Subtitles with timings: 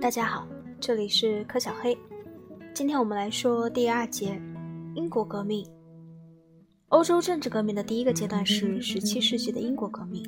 [0.00, 0.46] 大家好，
[0.78, 1.96] 这里是柯小黑。
[2.72, 4.40] 今天我们来说第二节
[4.94, 5.66] 英国革命。
[6.90, 10.22] 欧洲政治革命的第一个阶段是17世纪的英国革命。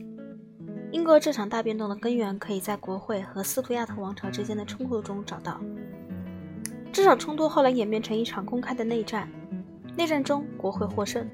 [0.91, 5.61] 英国这场大变动的根源可以在国会和斯图亚特王朝之间的冲突中找到。
[6.93, 9.31] 这场冲突后来演变成一场公开的内战，
[9.97, 11.25] 内战中国会获胜。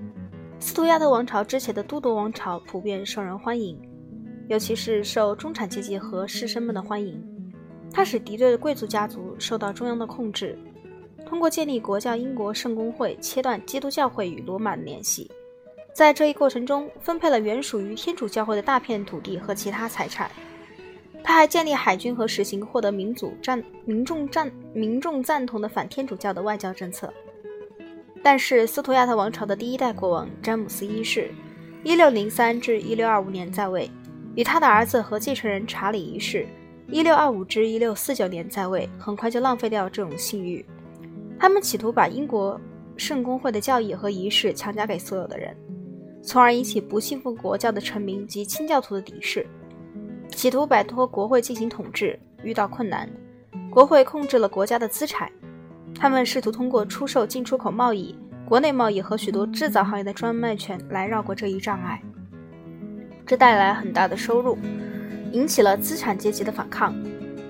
[0.61, 3.81] 斯图亚特王朝之前的都铎王朝普遍受人欢迎，
[4.49, 7.19] 尤其是受中产阶级和士绅们的欢迎。
[7.93, 10.59] 它使敌对的贵族家族受到中央的控制，
[11.27, 15.31] 通过建立国教英国圣公会，切断基督教会与罗马的联系。
[15.95, 20.31] 在这一过程中，分配了原属于天主教会的大片土地和其他财产。
[21.25, 27.13] 他还建立海军和实行获得民主赞民众赞民众赞同的反天主教的外交政策。
[28.23, 31.31] 但是，斯图亚特王朝的第一代国王詹姆斯一世
[31.83, 33.91] （一六零三至一六二五年）在位，
[34.35, 36.47] 与他的儿子和继承人查理一世。
[36.89, 40.65] 一六二五至一六四九年在位，很快就浪费掉这种信誉。
[41.39, 42.61] 他们企图把英国
[42.97, 45.55] 圣公会的教义和仪式强加给所有的人，
[46.23, 49.47] 从而引起不信奉国教的臣民及清教徒的敌视。
[50.31, 53.09] 企图摆脱国会进行统治，遇到困难。
[53.71, 55.31] 国会控制了国家的资产，
[55.95, 62.01] 他们试图通过出售进出口贸易、国内贸易和许多制造行业的专卖权来绕过这一障碍。
[63.27, 64.57] 这带来很大的收入。
[65.33, 66.95] 引起了资产阶级的反抗。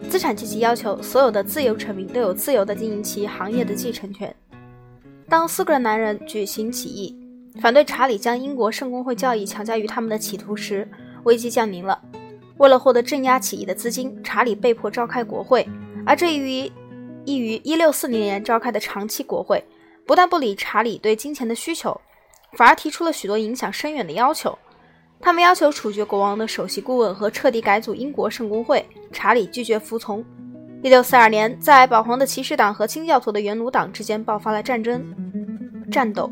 [0.09, 4.35] 资产阶级要求所有的自由臣民都有自由地经营其行业的继承权。
[5.29, 7.17] 当苏格兰男人举行起义，
[7.61, 10.89] 反对查理将英国圣公会教义强加于他们的企图时，
[11.25, 12.01] 危机降临了。
[12.59, 15.69] 为了获得镇压起义的资金，查理被迫召开国会，
[16.07, 16.71] 而这于
[17.25, 19.65] 一于1640年召开的长期国会，
[20.07, 22.01] 不但不理查理对金钱的需求，
[22.53, 24.57] 反而提出了许多影响深远的要求。
[25.20, 28.84] 他们要求处决国王的首席顾问和彻底改组英国圣公会。
[29.12, 30.22] 查理拒绝服从。
[30.83, 35.03] 一六四二年，在保皇的骑士党和清教徒的元奴党之间爆发了战争
[35.91, 36.31] 战斗。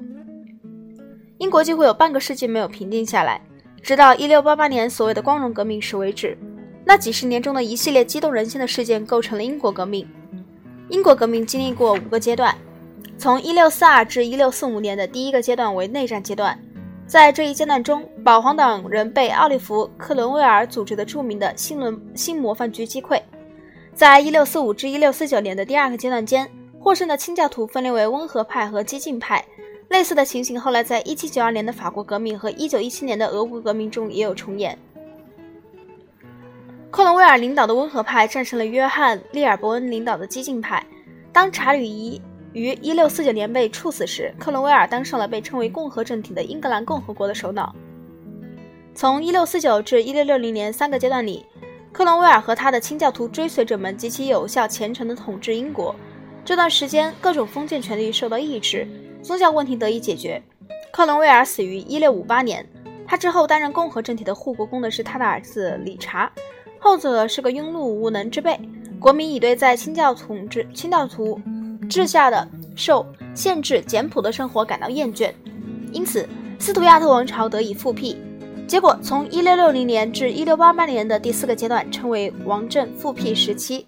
[1.39, 3.41] 英国几乎有半个世纪没有平静下来，
[3.81, 6.37] 直到一六八八年所谓的光荣革命时为止。
[6.85, 10.07] 那几十年中的一系列激动人心的事件构成了英国革命。
[10.91, 12.55] 英国革命经历过五个阶段，
[13.17, 16.59] 从一六四二至一六四五年的第一个阶段为内战阶段。
[17.07, 23.21] 在这一阶段中，保皇党人被奥利弗·克伦威尔组织的著名的新轮新模范局击溃。
[23.95, 26.51] 在1645至1649年的第二个阶段间，
[26.81, 29.45] 获胜的清教徒分裂为温和派和激进派。
[29.89, 34.77] 类似的情形后来在1792年的法国革命和1917年的俄国革命中也有重演。
[36.91, 40.85] 克伦威尔领导的温和派战胜了约翰·利尔伯恩领导的激进派。
[41.33, 42.21] 当查理一
[42.55, 47.75] 于一六四九年被处死时，克伦威尔当上了被称为“共和政体”的英格兰共和国的首脑。
[48.95, 51.45] 从一六四九至一六六零年三个阶段里，
[51.91, 55.95] 克伦威尔和他的清教徒追随者们极其有效、虔诚地统治英国。
[56.45, 58.87] 这段时间，各种封建权力受到抑制，
[59.21, 60.41] 宗教问题得以解决。
[60.93, 62.65] 克伦威尔死于一六五八年，
[63.05, 66.31] 他之后担任共和政体的护国公的是他的儿子理查，
[66.79, 68.57] 后者是个庸碌无能之辈。
[69.01, 71.41] 国民已对在清教统治清教徒。
[71.89, 75.33] 治下的受限制、简朴的生活感到厌倦，
[75.93, 76.29] 因此
[76.59, 78.17] 斯图亚特王朝得以复辟。
[78.67, 83.87] 结果，从1660年至1688年的第四个阶段称为王政复辟时期。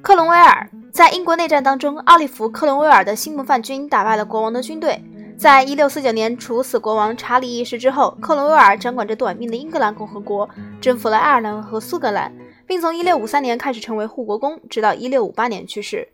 [0.00, 5.02] 克伦威尔在英国内战当中，奥利弗·克伦威尔的新模范军打败了国王的军队。
[5.36, 10.48] 在1649年处死国王查理一世之后，克伦威尔掌管着短命的英格兰共和国，
[10.80, 12.32] 征服了爱尔兰和苏格兰，
[12.66, 16.08] 并从1653年开始成为护国公，直到1658年去世。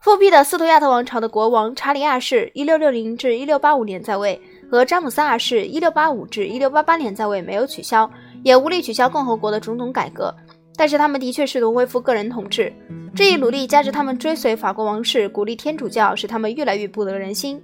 [0.00, 4.40] 复辟的斯图亚特王朝的国王查理二世 （1660 至1685年）在位，
[4.70, 8.08] 和詹姆斯二世 （1685 至1688年）在位没有取消，
[8.44, 10.32] 也无力取消共和国的种种改革。
[10.76, 12.72] 但是他们的确试图恢复个人统治。
[13.14, 17.60] 这一努力加之他们追随法国王室、鼓励天主教，使他们越来越不得人心。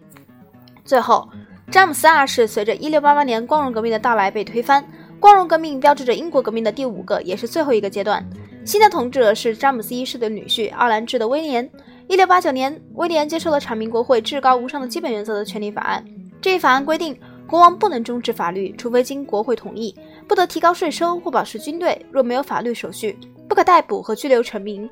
[0.85, 1.29] 最后，
[1.71, 4.85] 詹姆斯二世随着1688年光荣革命的到来被推翻。
[5.21, 8.27] 光荣革命标志着英国革命的第五个，也是最后一个阶段。
[8.65, 11.71] 新的统治者是詹姆斯一世的女婿奥兰治的威廉。
[12.13, 16.05] 一六八九年，威廉接受了阐明国会至高无上的基本原则的权利法案。
[16.43, 19.95] 这一法案规定，国王不能终止法律，除非经国会同意；
[20.29, 23.19] 不得提高税收或保持军队，若没有法律手续，
[23.49, 24.87] 不可逮捕和拘留臣民。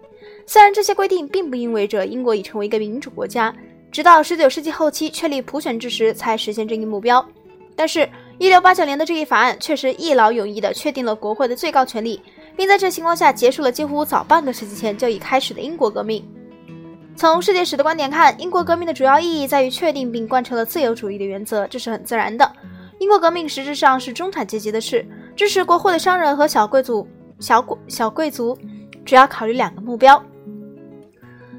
[0.47, 3.55] 虽然这些规定并不意味着英国已成为一个民主国家，
[3.93, 7.23] 直到十九世纪后期确立普选制时才实现这一目标。
[7.77, 8.09] 但是，
[8.39, 12.23] 一六八九年的这一法案确实一劳永逸地确定了国会的最高权力，
[12.57, 16.27] 并在这情况下结束了几乎早半个世纪前就已开始的英国革命。
[17.21, 22.51] 从世界史的观点看，英国革命的主要意义在于确定并贯彻了自由主义的原则，这是很自然的。
[22.99, 25.07] 英国革命实质上是中产阶级的事，
[25.37, 27.07] 支持国会的商人和小贵族、
[27.39, 28.57] 小贵小贵族
[29.05, 30.25] 主要考虑两个目标：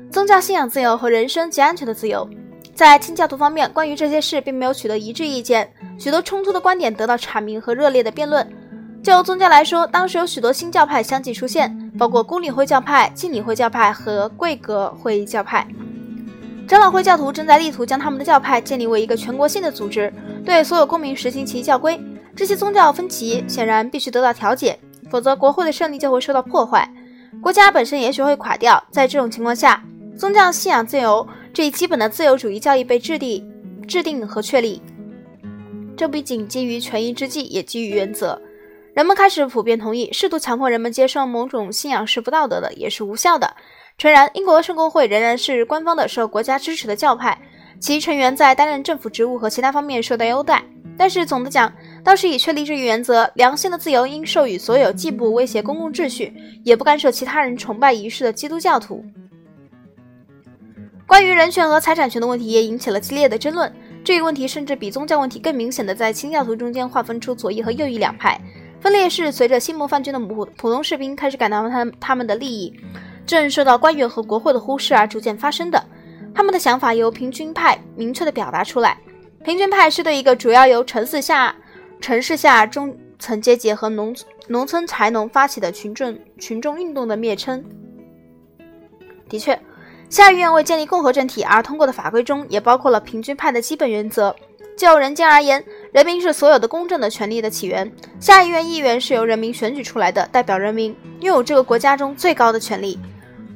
[0.09, 2.27] 宗教信仰自由和人身及安全的自由。
[2.73, 8.51] 在清教徒方面，关于这些事并没有取得一致意见，许多冲突的观点得到阐明和热烈的辩论。
[9.03, 15.67] 就宗教来说，当时有许多新教派相继出现，包括公理会教派、敬礼会教派和贵格会教派。
[16.67, 20.11] 长老会教徒正在力图将他们的教派建立为一个全国性的组织，
[20.43, 22.01] 对所有公民实行其教规。
[22.35, 24.79] 这些宗教分歧显然必须得到调解，
[25.11, 26.91] 否则国会的胜利就会受到破坏，
[27.39, 28.83] 国家本身也许会垮掉。
[28.89, 29.83] 在这种情况下，
[30.17, 33.47] 宗教信仰自由这一基本的自由主义教义被制定、
[33.87, 34.81] 制定和确立。
[35.95, 38.41] 这不仅基于权宜之计，也基于原则。
[38.93, 43.55] 人们开始普遍同意，试图强迫人们接受某种信仰是不道德的，也是无效的。
[43.97, 47.37] 诚然，英国圣公会仍然是官方的、受国家支持的教派，
[47.79, 50.61] 其成员在担任政府职务和其他方面受到优待。
[50.97, 51.71] 但是，总的讲，
[52.03, 56.33] 当时已确立这一原则：良心的自由应授予所有既不威胁公共秩序，
[56.65, 59.05] 也不干涉其他人崇拜仪式的基督教徒。
[61.07, 63.71] 关于人权和财产权的问题也引起了激烈的争论。
[64.03, 68.39] 这一问题甚至比宗教问题更明显的在清教徒中间划分出左翼和右翼两派。
[68.81, 72.73] 分裂是随着新模范军的普普通士兵开始感到他他们的利益
[73.27, 75.81] 正受到官员和国会的忽视而逐渐发生的。
[76.33, 78.97] 他们的想法由平均派明确地表达出来。
[79.43, 81.55] 平均派是对一个主要由城市下
[81.99, 84.15] 城市下中层阶级和农
[84.47, 87.63] 农村财农发起的群众群众运动的蔑称。
[89.29, 89.59] 的确，
[90.09, 94.35] 下议院为建立共和政体而通过的法规中也包括了平均派的基本原则。
[94.77, 97.91] 就人间而言，人民是所有的公正的权利的起源。
[98.19, 102.97] 下议院议员是由人民选举出来的，代表人民，拥有这个国家中最高的权利。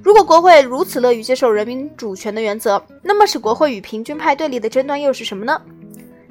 [0.03, 5.59] 如果国会如此乐于接受人民主权的原则，那么使国会与平均派对立的争端又是什么呢？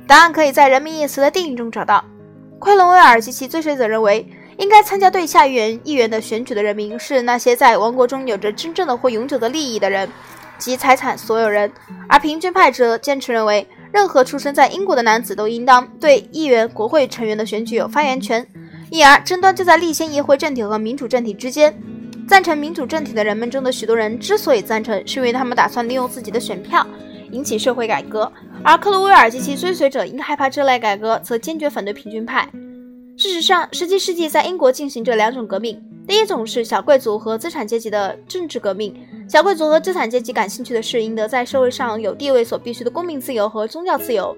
[0.06, 2.04] 答案可以在“人民”一词的定义中找到。
[2.58, 4.28] 奎伦威尔及其追随者认为，
[4.58, 10.06] 应该参加对下议院议员的选举的人民是那些在王国中有着真正的或永久的利益的人
[10.58, 11.72] 及财产所有人，
[12.08, 13.66] 而平均派则坚持认为。
[13.94, 18.44] 任何出生在英国的男子都应当对议员、国会成员的选举有发言权，
[18.90, 21.72] 因而争端就在立宪议会政体和民主政体之间。
[22.26, 26.84] 赞成民主政体的人们中的许多人之所以赞成，是因为他们打算利用自己的选票
[27.30, 28.28] 引起社会改革；
[28.64, 32.50] 而克鲁威尔及其追随者因害怕这类改革，则坚决反对平均派。
[33.16, 35.80] 事实上，17世纪在英国进行着两种革命。
[36.08, 38.92] 第一种是小贵族和资产阶级的政治革命。
[39.26, 44.36] 小贵族和资产阶级感兴趣的是赢得在社会上有地位所必须的公民自由和宗教自由。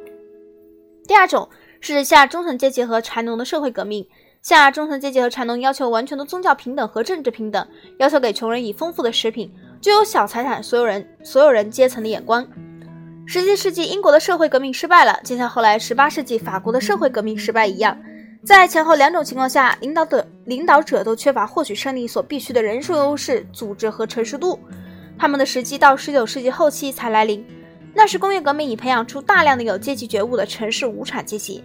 [1.07, 1.49] 第二种
[1.81, 4.07] 是下中层阶级和柴农的社会革命。
[4.43, 7.67] 下中层阶级和柴农要求完全的宗教平等和政治平等，
[7.99, 12.47] 要求给穷人以丰富的食品，具有小财产所有人所有人阶层的眼光。
[13.27, 17.99] 十七世纪英国的社会革命失败了，就像后来十八世纪法国的社会革命失败一样。
[18.47, 24.57] 在前后两种情况下，领导的领导者都缺乏获取胜利所必须的人数优势、组织和成熟度。
[25.19, 27.45] 他们的时机到十九世纪后期才来临，
[27.93, 31.65] 那时工业革命已培养出大量的有阶级觉悟的城市无产阶级。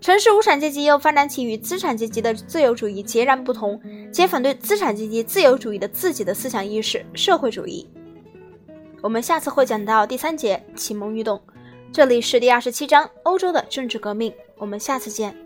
[0.00, 3.80] 城市无产阶级又发展起与资产阶级的自由主义截然不同，
[4.12, 7.88] 且反对资产阶级自由主义的自己的思想意识——社会主义。
[9.00, 11.40] 我们下次会讲到第三节启蒙运动。
[11.92, 14.34] 这里是第二十七章欧洲的政治革命。
[14.58, 15.41] 我们下次见。